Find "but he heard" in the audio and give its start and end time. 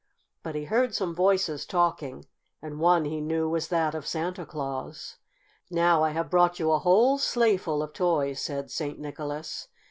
0.41-0.95